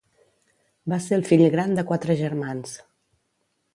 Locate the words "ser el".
1.07-1.27